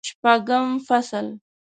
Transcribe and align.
شپږم 0.07 0.67
فصل 0.87 1.27